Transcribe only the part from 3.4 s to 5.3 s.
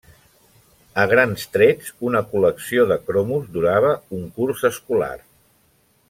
durava un curs escolar.